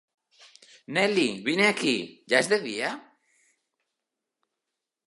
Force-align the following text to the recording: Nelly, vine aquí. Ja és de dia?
Nelly, 0.95 1.25
vine 1.49 1.67
aquí. 1.73 1.95
Ja 2.35 2.41
és 2.45 2.51
de 2.55 2.61
dia? 2.65 2.91